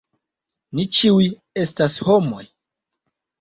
[0.79, 1.27] Ni ĉiuj
[1.65, 2.41] estas homoj.